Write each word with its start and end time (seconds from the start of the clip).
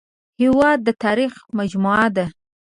هېواد 0.41 0.79
د 0.87 0.89
تاریخ 1.03 1.33
مجموعه 1.57 2.07
ده 2.15 2.25